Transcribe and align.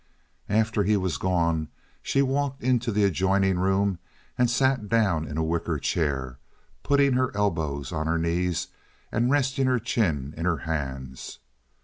After 0.49 0.81
he 0.81 0.97
was 0.97 1.17
gone 1.19 1.67
she 2.01 2.23
walked 2.23 2.63
into 2.63 2.91
the 2.91 3.03
adjoining 3.03 3.59
room 3.59 3.99
and 4.35 4.49
sat 4.49 4.89
down 4.89 5.27
in 5.27 5.37
a 5.37 5.43
wicker 5.43 5.77
chair, 5.77 6.39
putting 6.81 7.13
her 7.13 7.29
elbows 7.37 7.91
on 7.91 8.07
her 8.07 8.17
knees 8.17 8.69
and 9.11 9.29
resting 9.29 9.67
her 9.67 9.77
chin 9.77 10.33
in 10.35 10.45
her 10.45 10.57
hands. 10.57 11.37